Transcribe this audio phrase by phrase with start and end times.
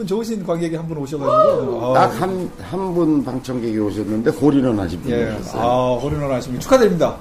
[0.00, 5.00] 뭐 기분 좋으신 관객이 한 분 오셔가지고 딱 한 한 분 방청객이 오셨는데 홀인원 하신
[5.02, 5.62] 분이 예, 오셨어요.
[5.62, 7.16] 아 홀인원 하시면 축하드립니다.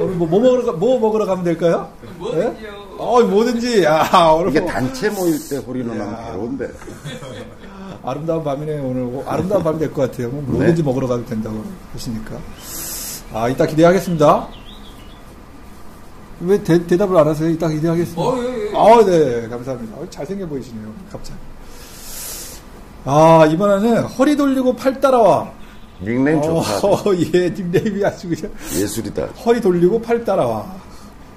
[0.00, 1.88] 오늘 뭐, 뭐 먹으러 가- 뭐 먹으러 가면 될까요?
[2.18, 2.70] 뭐든지요.
[2.98, 6.70] 어 뭐든지 아 오늘 이게 뭐 단체 모일 때 홀인원 하면 괴로운데.
[8.04, 10.28] 아름다운 밤이네 오늘 오- 아름다운 밤이 될 것 같아요.
[10.28, 10.52] 뭐 네.
[10.52, 11.62] 뭐든지 먹으러 가도 된다고
[11.94, 12.36] 하시니까
[13.32, 14.48] 아 이따 기대하겠습니다.
[16.44, 17.48] 왜 대, 대답을 안 하세요?
[17.48, 18.20] 이따 기대하겠습니다.
[18.20, 18.72] 어, 예, 예.
[18.76, 19.96] 아, 네, 감사합니다.
[19.96, 21.38] 어, 잘생겨 보이시네요, 갑자기.
[23.04, 25.50] 아, 이번에는 허리 돌리고 팔 따라와.
[26.00, 26.86] 닉네임 좋다.
[26.86, 27.02] 어,
[27.34, 29.24] 예, 닉네임이 아주 그냥 예술이다.
[29.44, 30.66] 허리 돌리고 팔 따라와.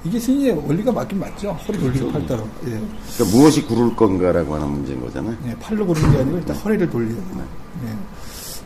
[0.04, 1.52] 이게 승리의 원리가 맞긴 맞죠?
[1.68, 2.48] 허리 돌리고 팔 따라와.
[2.68, 2.70] 예.
[2.70, 5.36] 그러니까 무엇이 구를 건가라고 하는 문제인 거잖아요.
[5.48, 7.44] 예, 팔로 고르는 게 아니고 일단 허리를 돌려야 돼요.
[7.88, 7.96] 예.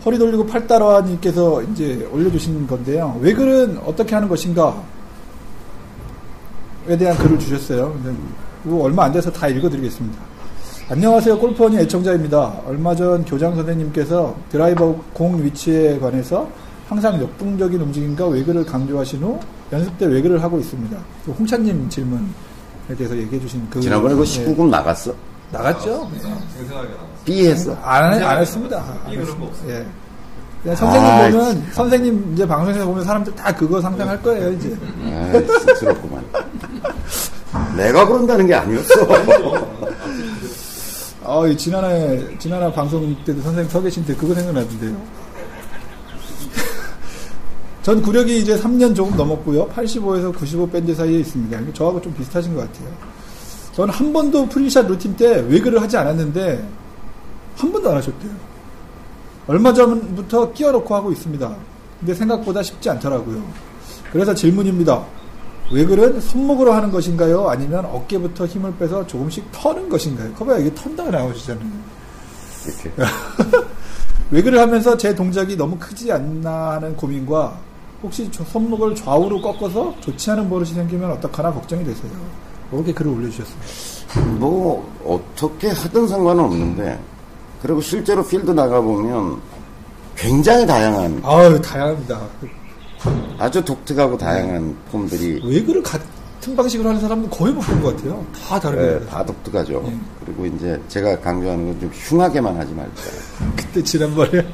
[0.06, 3.17] 허리 돌리고 팔 따라와님께서 이제 올려주신 건데요.
[3.22, 4.81] 외글은 어떻게 하는 것인가?
[6.88, 7.97] 에 대한 글을 주셨어요.
[8.63, 10.17] 그거 얼마 안 돼서 다 읽어드리겠습니다.
[10.91, 11.37] 안녕하세요.
[11.37, 12.61] 골프원이 애청자입니다.
[12.65, 16.49] 얼마 전 교장 선생님께서 드라이버 공 위치에 관해서
[16.87, 19.39] 항상 역동적인 움직임과 외글을 강조하신 후
[19.71, 20.97] 연습 때 외글을 하고 있습니다.
[21.25, 22.23] 그 홍찬님 질문에
[22.97, 25.13] 대해서 얘기해 주신 그 지난번에 그 예, 19금 나갔어?
[25.51, 26.09] 나갔죠?
[26.57, 27.07] 생생하게 나왔어.
[27.23, 27.77] B 했어?
[27.83, 28.83] 안, 안 했습니다.
[29.05, 29.37] 안이 그런 했습니다.
[29.37, 29.71] 거 없어요.
[29.71, 29.85] 예.
[30.63, 31.71] 그냥 선생님 아이, 보면, 진짜.
[31.73, 34.75] 선생님 이제 방송에서 보면 사람들 다 그거 상상할 거예요, 이제.
[35.03, 36.25] 아, 쑥스럽구만.
[37.77, 39.78] 내가 그런다는 게 아니었어.
[41.31, 44.99] 아, 이 지난해, 지난해 방송 때도 선생님 서 계신 때 그거 생각나던데요.
[47.83, 49.67] 전 구력이 이제 3년 조금 넘었고요.
[49.67, 51.72] 85에서 95 밴드 사이에 있습니다.
[51.73, 52.91] 저하고 좀 비슷하신 것 같아요.
[53.73, 56.67] 저는 한 번도 pre-shot 루틴 때 waggle을 하지 않았는데,
[57.57, 58.31] 한 번도 안 하셨대요.
[59.46, 61.56] 얼마 전부터 끼워넣고 하고 있습니다.
[62.00, 63.44] 근데 생각보다 쉽지 않더라고요.
[64.11, 65.06] 그래서 질문입니다.
[65.72, 67.47] 외글은 손목으로 하는 것인가요?
[67.50, 70.34] 아니면 어깨부터 힘을 빼서 조금씩 터는 것인가요?
[70.34, 71.68] 거봐요, 이게 턴다가 나오시잖아요.
[72.66, 72.91] 이렇게.
[74.31, 77.58] 외글을 하면서 제 동작이 너무 크지 않나 하는 고민과
[78.02, 82.12] 혹시 저 손목을 좌우로 꺾어서 좋지 않은 버릇이 생기면 어떡하나 걱정이 되세요.
[82.72, 84.38] 이렇게 글을 올려주셨어요.
[84.38, 87.00] 뭐, 어떻게 하든 상관은 없는데,
[87.62, 89.40] 그리고 실제로 필드 나가보면
[90.16, 92.19] 굉장히 다양한, 아유, 다양합니다.
[93.39, 98.25] 아주 독특하고 다양한 폼들이 외글을 같은 방식으로 하는 사람은 거의 못 본 것 같아요.
[98.47, 98.83] 다 다르게.
[98.83, 99.01] 예, 해요.
[99.09, 99.83] 다 독특하죠.
[99.88, 99.97] 예.
[100.25, 103.01] 그리고 이제 제가 강조하는 건 좀 흉하게만 하지 말자.
[103.55, 104.45] 그때 지난번에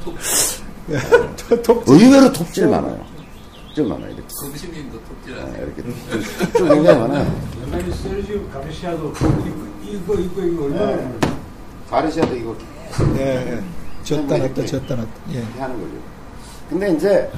[1.64, 3.04] 톱, 의외로 톱질 많아요.
[3.66, 4.06] 톱질 많아요.
[4.08, 5.64] 이렇게, 성심님도 예, 톱질하세요.
[5.66, 5.82] 이렇게
[6.52, 7.40] 톱질 굉장히 많아요.
[7.66, 11.18] 옛날에 세르지오 가르시아도 이거 이거 이거 이거 얼마나 네.
[11.90, 12.56] 가르시아도 이거
[13.18, 13.62] 예, 예.
[14.04, 15.10] 지었다 놨다, 지었다 놨다.
[15.32, 15.42] 예.
[15.60, 15.92] 하는 거죠.
[16.70, 17.30] 근데 이제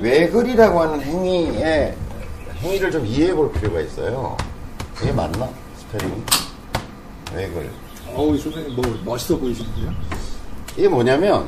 [0.00, 1.94] 외글이라고 하는 행위의
[2.60, 4.36] 행위를 좀 이해해 볼 필요가 있어요.
[5.02, 5.48] 이게 맞나?
[5.78, 6.22] 스페링이?
[7.34, 7.70] 외글.
[8.14, 9.92] 어우, 선생님 뭐 멋있어 보이시는데요?
[10.76, 11.46] 이게 뭐냐면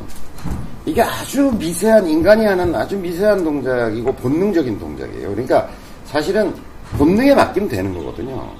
[0.84, 5.30] 이게 아주 미세한 인간이 하는 아주 미세한 동작이고 본능적인 동작이에요.
[5.30, 5.68] 그러니까
[6.04, 6.54] 사실은
[6.98, 8.50] 본능에 맡기면 되는 거거든요.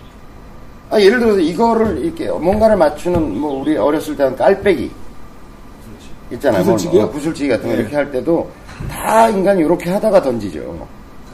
[0.91, 4.91] 아, 예를 들어서 이거를 이렇게 뭔가를 맞추는 뭐 우리 어렸을 때한 깔빼기
[6.33, 6.65] 있잖아요.
[6.65, 7.05] 뭐, 구슬치기요?
[7.05, 7.81] 어, 구슬치기 같은 거 네.
[7.81, 8.51] 이렇게 할 때도
[8.89, 10.87] 다 인간이 이렇게 하다가 던지죠.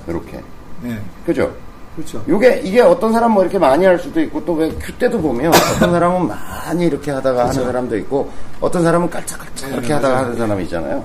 [0.06, 0.40] 이렇게.
[0.82, 0.98] 네.
[1.26, 1.52] 그죠?
[1.96, 2.22] 그렇죠.
[2.28, 5.52] 요게 이게 어떤 사람 뭐 이렇게 많이 할 수도 있고 또 왜 큐 때도 보면
[5.76, 10.62] 어떤 사람은 많이 이렇게 하다가 하는 사람도 있고 어떤 사람은 깔짝깔짝 이렇게 하다가 하는 사람이
[10.64, 11.04] 있잖아요.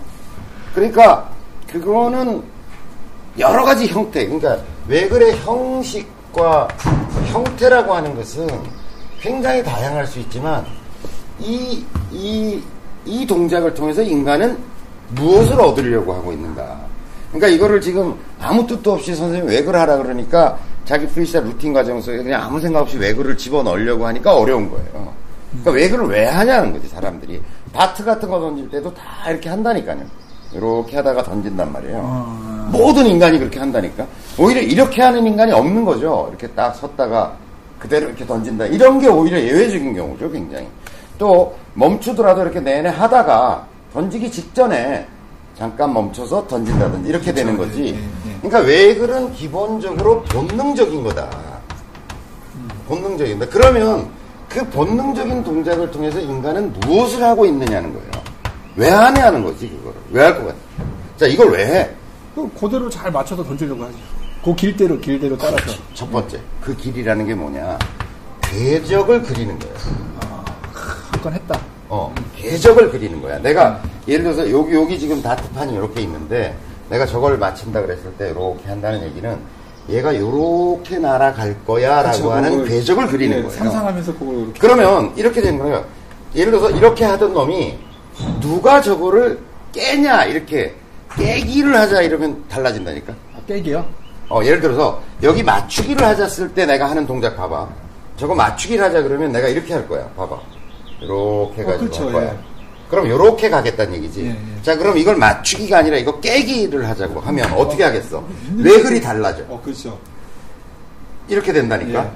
[0.76, 1.30] 그러니까
[1.72, 2.44] 그거는
[3.40, 6.68] 여러 가지 형태 그러니까 외글의 형식과
[7.32, 8.48] 형태라고 하는 것은
[9.20, 10.64] 굉장히 다양할 수 있지만
[11.40, 12.62] 이, 이,
[13.06, 14.58] 이 동작을 통해서 인간은
[15.16, 16.78] 무엇을 얻으려고 하고 있는가.
[17.32, 22.18] 그러니까 이거를 지금 아무 뜻도 없이 선생님 외글 하라 그러니까 자기 프리스타일 루틴 과정 속에
[22.18, 25.14] 그냥 아무 생각 없이 외글을 집어넣으려고 하니까 어려운 거예요.
[25.62, 27.42] 그러니까 외글을 왜 하냐는 거지, 사람들이.
[27.72, 30.02] 바트 같은 거 던질 때도 다 이렇게 한다니까요.
[30.54, 32.02] 이렇게 하다가 던진단 말이에요.
[32.04, 32.70] 아.
[32.72, 34.06] 모든 인간이 그렇게 한다니까.
[34.38, 36.28] 오히려 이렇게 하는 인간이 없는 거죠.
[36.30, 37.34] 이렇게 딱 섰다가
[37.80, 38.66] 그대로 이렇게 던진다.
[38.68, 40.68] 이런 게 오히려 예외적인 경우죠, 굉장히.
[41.18, 45.08] 또 멈추더라도 이렇게 내내 하다가 던지기 직전에
[45.58, 47.72] 잠깐 멈춰서 던진다든지 이렇게 되는 그렇죠.
[47.72, 47.84] 거지.
[47.90, 48.38] 예, 예, 예.
[48.42, 51.30] 그러니까 외글은 기본적으로 본능적인 거다.
[52.88, 53.46] 본능적인 다.
[53.50, 54.10] 그러면
[54.50, 58.12] 그 본능적인 동작을 통해서 인간은 무엇을 하고 있느냐는 거예요.
[58.76, 60.00] 왜안해 하는 거지, 그거를.
[60.12, 60.58] 왜 할 것 같아?
[61.18, 61.90] 자, 이걸 왜 해?
[62.34, 63.94] 그 그대로 잘 맞춰서 던지려고 하죠.
[64.44, 65.72] 그 길대로 길대로 따라서.
[65.94, 67.78] 첫 번째, 그 길이라는 게 뭐냐?
[68.42, 69.76] 궤적을 그리는 거예요.
[71.12, 71.60] 한건 했다.
[71.94, 73.38] 어, 궤적을 그리는 거야.
[73.38, 76.56] 내가 예를 들어서 여기 여기 지금 다트판이 이렇게 있는데
[76.90, 79.38] 내가 저걸 맞춘다 그랬을 때 이렇게 한다는 얘기는
[79.90, 83.56] 얘가 요렇게 날아갈 거야라고 그쵸, 하는 궤적을 그리는 예, 거예요.
[83.56, 84.60] 상상하면서 그걸 이렇게.
[84.60, 85.86] 그러면 이렇게 된 거예요.
[86.36, 87.78] 예를 들어서 이렇게 하던 놈이
[88.42, 89.40] 누가 저거를
[89.72, 90.74] 깨냐 이렇게
[91.16, 93.14] 깨기를 하자 이러면 달라진다니까.
[93.36, 93.86] 아, 깨기요?
[94.30, 97.70] 어, 예를 들어서 여기 맞추기를 하자 쓸 때 내가 하는 동작 봐봐.
[98.18, 100.08] 저거 맞추기를 하자 그러면 내가 이렇게 할 거야.
[100.18, 100.40] 봐봐.
[101.04, 102.26] 이렇게 어, 가지고 그렇죠, 거야.
[102.26, 102.38] 예.
[102.90, 104.26] 그럼 요렇게 가겠다는 얘기지.
[104.26, 104.62] 예, 예.
[104.62, 108.24] 자, 그럼 이걸 맞추기가 아니라 이거 깨기를 하자고 하면 어 떻게 하겠어?
[108.58, 109.44] 외글이 달라져.
[109.50, 109.98] 어, 그렇죠.
[111.28, 112.06] 이렇게 된다니까.
[112.06, 112.10] 예.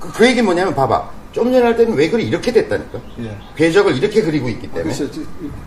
[0.00, 1.10] 그, 그 얘기 뭐냐면 봐봐.
[1.32, 2.98] 좀 전에 할 때는 외글이 이렇게 됐다니까.
[3.20, 3.36] 예.
[3.56, 4.94] 궤적을 이렇게 그리고 있기 때문에.
[4.94, 5.20] 그렇죠.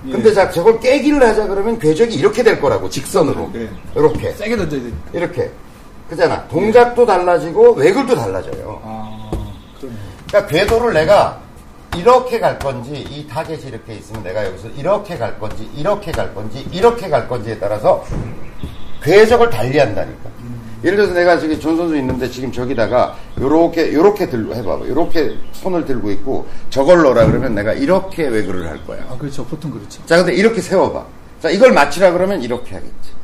[0.08, 0.12] 예.
[0.12, 2.90] 근데 자, 저걸 깨기를 하자 그러면 궤적이 이렇게 될 거라고.
[2.90, 3.52] 직선으로.
[3.54, 3.70] 네.
[3.96, 4.32] 이렇게.
[4.32, 4.98] 세게 던져야 되니까.
[5.14, 5.52] 이렇게.
[6.10, 6.48] 그잖아.
[6.48, 8.82] 동작도 달라지고 외글도 달라져요.
[8.84, 9.30] 아,
[9.80, 9.96] 그러네.
[10.28, 11.42] 그러니까 궤도를 내가
[11.96, 16.68] 이렇게 갈 건지 이 타겟이 이렇게 있으면 내가 여기서 이렇게 갈 건지 이렇게 갈 건지
[16.72, 18.06] 이렇게 갈 건지에 따라서
[19.04, 20.30] 궤적을 달리한다니까.
[20.84, 24.88] 예를 들어서 내가 지금 존 선수 있는데 지금 저기다가 요렇게 요렇게 들고 해봐봐.
[24.88, 29.04] 요렇게 손을 들고 있고 저걸 넣어라 그러면 내가 이렇게 waggle을 할 거야.
[29.10, 29.44] 아, 그렇죠.
[29.46, 30.06] 보통 그렇죠.
[30.06, 31.04] 자 근데 이렇게 세워봐.
[31.42, 33.17] 자 이걸 맞추라 그러면 이렇게 하겠지.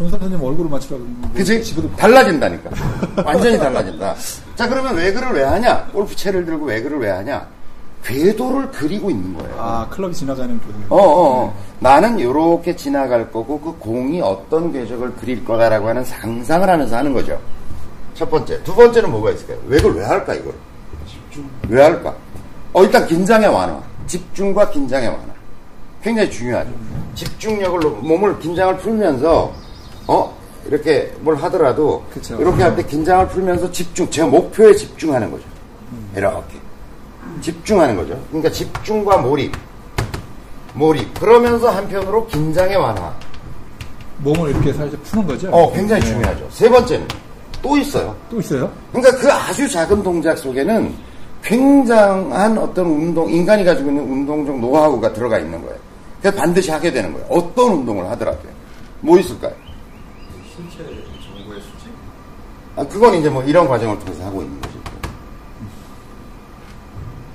[0.00, 1.04] 존 선생님 얼굴을 맞추라고.
[1.04, 1.62] 뭐 그지?
[1.62, 2.70] 집어도 달라진다니까.
[3.22, 4.14] 완전히 달라진다.
[4.56, 5.88] 자, 그러면 waggle을 왜 하냐?
[5.92, 7.46] 골프채를 들고 waggle을 왜 하냐?
[8.02, 9.54] 궤도를 그리고 있는 거예요.
[9.58, 10.86] 아, 클럽이 지나가는 그.
[10.88, 11.54] 어, 어, 어.
[11.80, 17.38] 나는 요렇게 지나갈 거고 그 공이 어떤 궤적을 그릴 거다라고 하는 상상을 하면서 하는 거죠.
[18.14, 18.62] 첫 번째.
[18.64, 19.58] 두 번째는 뭐가 있을까요?
[19.66, 20.54] 외글 왜 할까, 이걸?
[21.68, 22.14] 왜 할까?
[22.72, 23.78] 어, 일단 긴장의 완화.
[24.06, 25.24] 집중과 긴장의 완화.
[26.02, 26.70] 굉장히 중요하죠.
[27.14, 29.52] 집중력을, 놓- 몸을 긴장을 풀면서,
[30.10, 30.34] 어?
[30.66, 32.36] 이렇게 뭘 하더라도, 그쵸.
[32.40, 35.44] 이렇게 할 때 긴장을 풀면서 집중, 제 목표에 집중하는 거죠.
[36.16, 36.58] 이렇게.
[37.40, 38.20] 집중하는 거죠.
[38.28, 39.52] 그러니까 집중과 몰입.
[40.74, 41.18] 몰입.
[41.18, 43.14] 그러면서 한편으로 긴장의 완화.
[44.18, 45.48] 몸을 이렇게 살짝 푸는 거죠.
[45.50, 46.08] 어, 굉장히 네.
[46.08, 46.46] 중요하죠.
[46.50, 47.06] 세 번째는
[47.62, 48.14] 또 있어요.
[48.28, 48.70] 또 있어요?
[48.92, 50.92] 그러니까 그 아주 작은 동작 속에는
[51.42, 55.76] 굉장한 어떤 운동, 인간이 가지고 있는 운동적 노하우가 들어가 있는 거예요.
[56.20, 57.26] 그래서 반드시 하게 되는 거예요.
[57.30, 58.52] 어떤 운동을 하더라도요.
[59.00, 59.52] 뭐 있을까요?
[60.68, 60.84] 신체
[61.24, 61.90] 정보의 수집?
[62.76, 64.78] 아, 그건 이제 뭐 이런 과정을 통해서 하고 있는 거죠.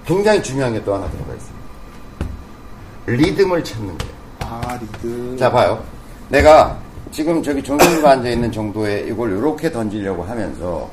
[0.06, 1.66] 굉장히 중요한 게 또 하나 들어가 있습니다.
[3.08, 4.14] 리듬을 찾는 거예요.
[4.40, 5.38] 아, 리듬.
[5.38, 5.84] 자, 봐요.
[6.30, 6.78] 내가
[7.12, 10.90] 지금 저기 존 선수가 앉아 있는 정도에 이걸 이렇게 던지려고 하면서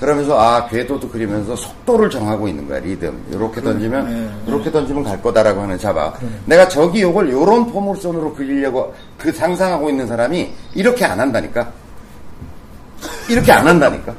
[0.00, 3.20] 그러면서 아, 궤도도 그리면서 속도를 정하고 있는 거야, 리듬.
[3.32, 6.12] 이렇게 던지면, 네, 이렇게 던지면 갈 거다라고 하는 잡아.
[6.46, 11.68] 내가 저기 이걸 요런 포물선으로 그리려고 그 상상하고 있는 사람이 이렇게 안 한다니까?
[13.28, 14.14] 이렇게 안 한다니까?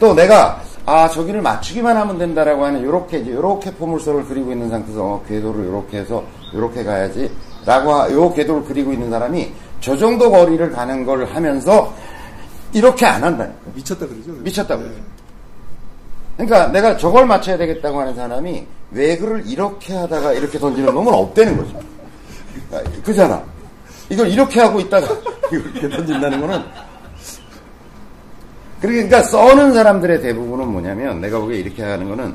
[0.00, 5.02] 또 내가 아 저기를 맞추기만 하면 된다라고 하는 요렇게 이제 요렇게 포물선을 그리고 있는 상태에서
[5.04, 6.24] 어, 궤도를 요렇게 해서
[6.54, 7.30] 요렇게 가야지
[7.64, 11.92] 라고 하- 요 궤도를 그리고 있는 사람이 저 정도 거리를 가는 걸 하면서
[12.72, 14.32] 이렇게 안 한다니까 미쳤다 그러죠.
[14.32, 14.88] 미쳤다고 네.
[14.88, 15.04] 그러죠.
[16.36, 21.80] 그러니까 내가 저걸 맞춰야 되겠다고 하는 사람이 외그를 이렇게 하다가 이렇게 던지는 놈은 없다는 거죠
[22.72, 23.42] 아, 그잖아
[24.08, 25.06] 이걸 이렇게 하고 있다가
[25.52, 26.62] 이렇게 던진다는 거는
[28.82, 32.34] 그러니까 써는 사람들의 대부분은 뭐냐면 내가 보기에 이렇게 하는 거는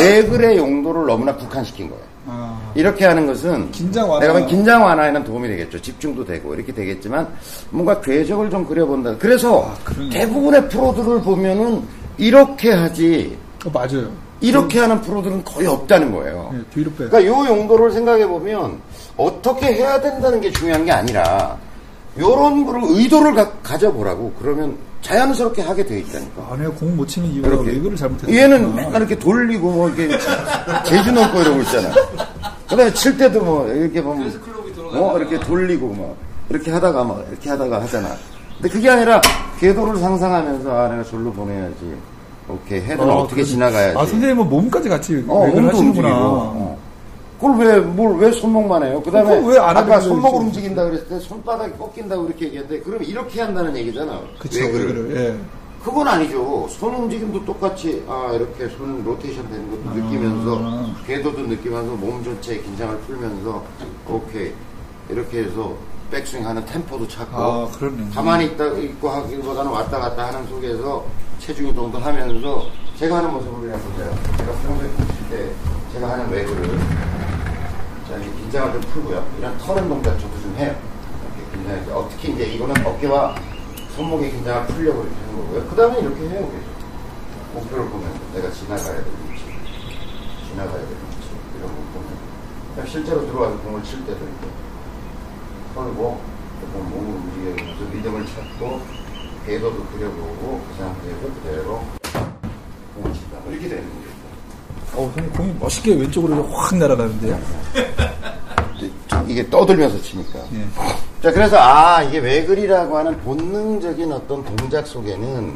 [0.00, 2.04] 외글의 용도를 너무나 국한시킨 거예요.
[2.26, 4.20] 아, 이렇게 하는 것은 긴장 완화.
[4.20, 5.82] 내가 보면 긴장 완화에는 도움이 되겠죠.
[5.82, 7.26] 집중도 되고 이렇게 되겠지만
[7.70, 9.16] 뭔가 궤적을 좀 그려본다.
[9.18, 10.08] 그래서 아.
[10.12, 11.82] 대부분의 프로들을 보면은
[12.16, 13.36] 이렇게 하지
[13.66, 14.08] 어, 맞아요.
[14.40, 16.50] 이렇게 하는 프로들은 거의 없다는 거예요.
[16.52, 17.08] 네, 뒤로 빼.
[17.08, 18.80] 그러니까 요 용도를 생각해 보면
[19.16, 21.56] 어떻게 해야 된다는 게 중요한 게 아니라
[22.16, 26.42] 요런 거를 의도를 가, 져보라고 그러면 자연스럽게 하게 돼 있다니까.
[26.50, 27.70] 아, 내가 공 못 치는 이유가 이렇게.
[27.70, 28.32] 외교를 잘못했어.
[28.34, 30.08] 얘는 맨날 이렇게 돌리고 뭐 이렇게
[30.84, 31.88] 제주 넘고 이러고 있잖아.
[32.68, 34.32] 그다음에 칠 때도 뭐 이렇게 보면
[34.92, 36.16] 뭐 이렇게 돌리고 뭐
[36.50, 38.08] 이렇게 하다가 뭐 이렇게 하다가 하잖아.
[38.56, 39.20] 근데 그게 아니라
[39.60, 41.94] 궤도를 상상하면서 아 내가 절로 보내야지.
[42.48, 43.44] 오케이 헤드는 어, 떻게 그래.
[43.44, 43.96] 지나가야지.
[43.98, 45.78] 아, 선생님은 몸까지 같이 어, 몸도 하시는구나.
[46.08, 46.08] 움직이고.
[46.08, 46.78] 어.
[47.38, 49.00] 그걸 왜, 뭘, 왜 손목만 해요?
[49.04, 50.40] 그 다음에, 왜안 아까 손목을?
[50.40, 54.20] 움직인다 그랬을 때 손바닥이 꺾인다고 이렇게 얘기했는데, 그럼 이렇게 한다는 얘기잖아.
[54.40, 55.14] 그쵸, 왜 그래?
[55.14, 55.38] 예.
[55.84, 56.66] 그건 아니죠.
[56.68, 62.98] 손 움직임도 똑같이, 아, 이렇게 손 로테이션 되는 것도 느끼면서, 궤도도 느끼면서, 몸 전체에 긴장을
[63.02, 63.62] 풀면서,
[64.08, 64.52] 오케이.
[65.08, 65.72] 이렇게 해서,
[66.10, 67.68] 백스윙 하는 템포도 찾고, 아.
[68.12, 71.04] 가만히 있다, 있고 하기보다는 왔다 갔다 하는 속에서,
[71.38, 72.64] 체중 이동도 하면서,
[72.98, 74.12] 제가 하는 모습을 그냥 보세요.
[74.38, 75.50] 제가 평소에 칠 때,
[75.92, 76.80] 제가 하는 외구를,
[78.08, 79.26] 자, 이 긴장을 좀 풀고요.
[79.38, 80.74] 이런 터는 동작 저도 좀 해요.
[81.36, 81.92] 이렇게 긴장할 때.
[81.92, 83.34] 어, 특히 이제 이거는 어깨와
[83.94, 85.66] 손목의 긴장을 풀려고 이렇게 하는 거고요.
[85.68, 86.50] 그 다음에 이렇게 해요.
[86.50, 86.78] 계속.
[87.54, 89.44] 목표를 보면 내가 지나가야 될 위치,
[90.48, 92.08] 지나가야 될 위치, 이런 거 보면.
[92.74, 94.46] 그냥 실제로 들어와서 공을 칠 때도 이렇게
[95.74, 96.20] 털고,
[96.74, 98.80] 몸을 움직이면서 리듬을 찾고,
[99.46, 101.84] 궤도도 그려보고 그 상태에서 그대로
[102.94, 103.38] 공을 치다.
[103.48, 104.07] 이렇게 되는 거예요.
[104.94, 107.38] 어, 공이 멋있게 왼쪽으로 확 날아가는데요.
[109.26, 110.38] 이게 떠들면서 치니까.
[110.54, 110.64] 예.
[111.22, 115.52] 자, 그래서 아, 이게 외글이라고 하는 본능적인 어떤 동작 속에는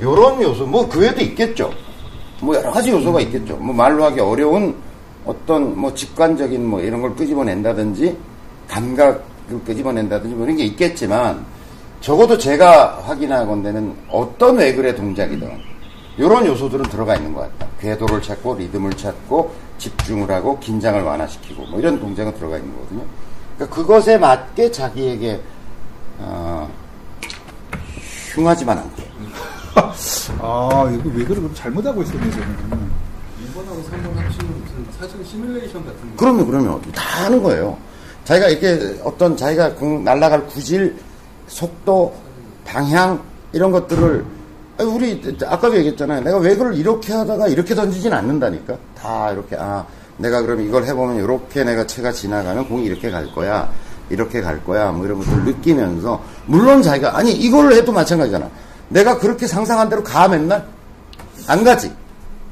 [0.00, 1.72] 요런 요소, 뭐 그 외에도 있겠죠.
[2.40, 3.56] 뭐 여러 가지 요소가 있겠죠.
[3.56, 4.76] 뭐 말로 하기 어려운
[5.24, 8.16] 어떤 뭐 직관적인 뭐 이런 걸 끄집어낸다든지
[8.68, 9.20] 감각을
[9.66, 11.44] 끄집어낸다든지 뭐 이런 게 있겠지만
[12.00, 15.50] 적어도 제가 확인하건대는 어떤 외글의 동작이든
[16.18, 17.70] 이런 요소들은 들어가 있는 것 같다.
[17.80, 23.04] 궤도를 찾고 리듬을 찾고 집중을 하고 긴장을 완화시키고 뭐 이런 동작은 들어가 있는 거거든요.
[23.56, 25.40] 그러니까 그것에 맞게 자기에게
[26.18, 26.68] 어,
[28.34, 29.08] 흉하지만 않게
[30.40, 31.36] 아, 이거 왜 그래?
[31.36, 32.90] 그럼 잘못하고 있었네, 저는.
[33.54, 36.16] 2번하고 3번 합치는 무슨 사실 시뮬레이션 같은 거.
[36.16, 36.80] 그럼요, 그럼요.
[36.92, 37.78] 다 하는 거예요.
[38.24, 40.96] 자기가 이렇게 어떤 자기가 공 날아갈 구질,
[41.46, 42.14] 속도,
[42.64, 43.22] 방향
[43.52, 44.24] 이런 것들을
[44.84, 46.20] 우리 아까도 얘기했잖아요.
[46.22, 48.76] 내가 외교를 이렇게 하다가 이렇게 던지진 않는다니까.
[48.96, 49.84] 다 이렇게 아
[50.16, 53.70] 내가 그럼 이걸 해보면 이렇게 내가 채가 지나가면 공이 이렇게 갈 거야.
[54.10, 54.90] 이렇게 갈 거야.
[54.92, 58.48] 뭐 이런 것들을 느끼면서 물론 자기가 아니 이걸 해도 마찬가지잖아.
[58.88, 60.66] 내가 그렇게 상상한 대로 가 맨날
[61.46, 61.92] 안 가지.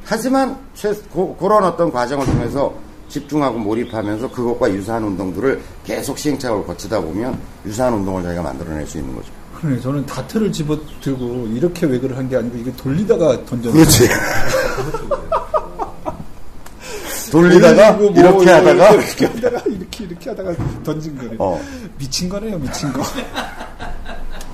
[0.04, 2.72] 하지만 최, 고, 그런 어떤 과정을 통해서
[3.08, 9.14] 집중하고 몰입하면서 그것과 유사한 운동들을 계속 시행착오를 거치다 보면 유사한 운동을 자기가 만들어낼 수 있는
[9.14, 9.32] 거죠.
[9.60, 13.72] 그러네, 저는 다트를 집어 들고 이렇게 외그를 한 게 아니고 이게 돌리다가 던졌는데.
[13.72, 14.08] 그렇지.
[17.30, 21.30] 돌리다가 뭐 이렇게 하다가 이렇게 하다가 이렇게 이렇게 하다가 던진 거네.
[21.38, 21.60] 어.
[21.98, 23.02] 미친 거네요, 미친 거.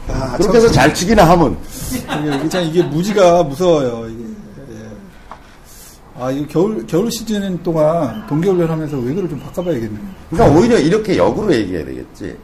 [0.08, 1.56] 아, 그렇게 해서 잘 치기나 하면
[1.92, 4.08] 이게, 참 이게 무지가 무서워요.
[4.08, 4.24] 이게.
[4.72, 6.22] 예.
[6.22, 10.00] 아, 이거 겨울 겨울 시즌 동안 동계훈련 하면서 외그를 좀 바꿔봐야겠네요.
[10.30, 12.36] 그러니까 오히려 이렇게 역으로 얘기해야 되겠지.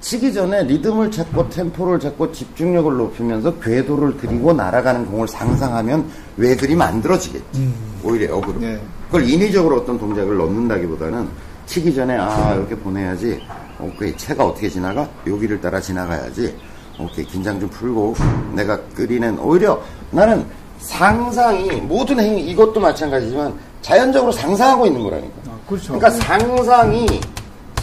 [0.00, 7.72] 치기 전에 리듬을 찾고 템포를 찾고 집중력을 높이면서 궤도를 그리고 날아가는 공을 상상하면 외글이 만들어지겠지.
[8.04, 8.60] 오히려 역으로.
[8.60, 8.80] 네.
[9.06, 11.28] 그걸 인위적으로 어떤 동작을 넣는다기보다는
[11.66, 13.42] 치기 전에 아 이렇게 보내야지.
[13.80, 15.08] 오케이 채가 어떻게 지나가?
[15.26, 16.54] 여기를 따라 지나가야지.
[16.98, 18.14] 오케이 긴장 좀 풀고
[18.54, 20.44] 내가 끓이는 오히려 나는
[20.78, 25.34] 상상이 모든 행위 이것도 마찬가지지만 자연적으로 상상하고 있는 거라니까.
[25.48, 25.98] 아, 그렇죠.
[25.98, 27.06] 그러니까 상상이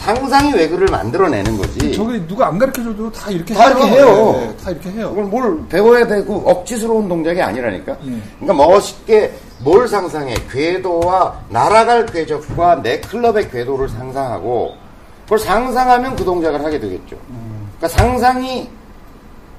[0.06, 1.92] 상상이 외교를 만들어내는 거지.
[1.92, 4.34] 저게 누가 안 가르쳐줘도 다 이렇게 다 이렇게 해요.
[4.36, 5.10] 예, 예, 다 이렇게 해요.
[5.10, 7.96] 그걸 뭘 배워야 되고 억지스러운 동작이 아니라니까.
[8.06, 8.20] 예.
[8.38, 9.32] 그러니까 멋있게
[9.64, 10.36] 뭘 상상해?
[10.48, 14.74] 궤도와 날아갈 궤적과 내 클럽의 궤도를 상상하고
[15.24, 17.16] 그걸 상상하면 그 동작을 하게 되겠죠.
[17.78, 18.68] 그러니까 상상이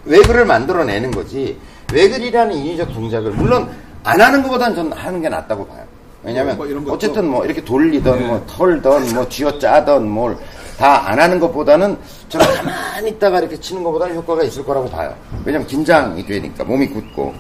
[0.06, 1.60] 외글을 만들어내는 거지.
[1.92, 3.70] 외글이라는 인위적 동작을 물론
[4.06, 5.84] 안 하는 것보다는 저는 하는 게 낫다고 봐요.
[6.24, 8.26] 왜냐면 뭐 어쨌든 뭐 이렇게 돌리던 네.
[8.28, 10.38] 뭐 털던 뭐 쥐어 짜던 뭘
[10.78, 11.98] 다 안 하는 것보다는
[12.30, 15.12] 저는 가만히 있다가 이렇게 치는 것보다는 효과가 있을 거라고 봐요.
[15.44, 17.34] 왜냐면 긴장이 되니까 몸이 굳고.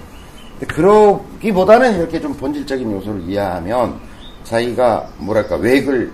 [0.67, 3.99] 그러기보다는 이렇게 좀 본질적인 요소를 이해하면
[4.43, 6.09] 자기가 뭐랄까 외글이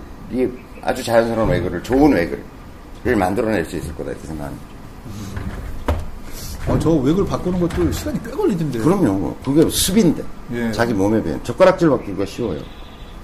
[0.82, 4.66] 아주 자연스러운 외글을 좋은 외글을 만들어낼 수 있을 거다 이렇게 생각합니다.
[6.66, 8.82] 어, 저 외글 바꾸는 것도 시간이 꽤 걸리던데요.
[8.82, 9.34] 그럼요.
[9.44, 10.22] 그게 습인데.
[10.52, 10.72] 예.
[10.72, 11.38] 자기 몸에 배운.
[11.44, 12.60] 젓가락질 바꾸기가 쉬워요.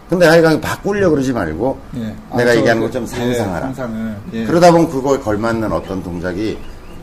[0.09, 2.15] 근데 하여간 바꾸려고 그러지 말고 예.
[2.31, 3.61] 아, 내가 저 얘기하는 그- 것좀 예, 상상하라.
[3.67, 4.17] 상상을.
[4.35, 4.45] 예.
[4.45, 6.59] 그러다 보면 그거에 걸맞는 어떤 동작이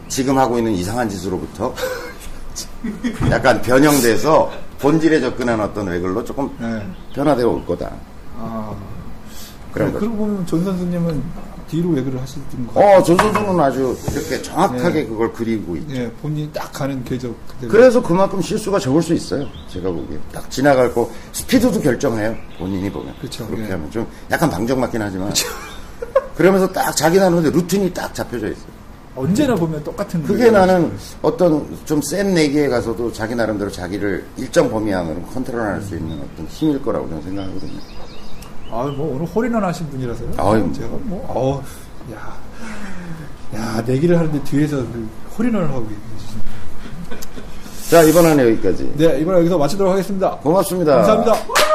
[0.10, 1.74] 지금 하고 있는 이상한 짓으로부터
[3.32, 6.86] 약간 변형돼서 본질에 접근한 어떤 waggle로 조금 예.
[7.16, 7.92] 변화되어 올 거다.
[9.78, 9.86] 아.
[9.86, 10.00] 그런 네, 거죠.
[10.00, 11.24] 그러고 보면 존 선수님은
[11.70, 12.80] 뒤로 waggle을 하시던 거.
[12.80, 15.06] 어, 존 선수는 아주 이렇게 정확하게 네.
[15.06, 15.96] 그걸 그리고 있죠.
[15.96, 17.72] 예, 본인이 딱 가는 궤적 그대로.
[17.72, 19.46] 그래서 그만큼 실수가 적을 수 있어요.
[19.68, 20.18] 제가 보기에.
[20.32, 22.36] 딱 지나갈 거, 스피드도 결정해요.
[22.58, 23.14] 본인이 보면.
[23.20, 23.72] 그쵸, 그렇게 예.
[23.72, 25.32] 하면 좀 약간 방정 맞긴 하지만.
[26.36, 28.78] 그러면서 딱 자기 나름대로 루틴이 딱 잡혀져 있어요.
[29.16, 30.54] 언제나 보면 똑같은 그게 외글.
[30.60, 30.92] 나는
[31.24, 36.46] 어떤 좀 센 내기에 가서도 자기 나름대로 자기를 일정 범위 안으로 컨트롤할 수 있는 어떤
[36.48, 37.80] 힘일 거라고 저는 생각하거든요.
[38.72, 40.30] 아, 뭐 오늘 홀인원 하신 분이라서요.
[40.38, 41.64] 아유, 제가 뭐, 어,
[42.14, 42.36] 야,
[43.56, 46.38] 야, 내기를 하는데 뒤에서 그 홀인원을 하고 계시죠.
[47.90, 48.92] 자, 이번에는 여기까지.
[48.98, 50.32] 네, 이번 여기서 마치도록 하겠습니다.
[50.38, 50.96] 고맙습니다.
[50.96, 51.67] 감사합니다.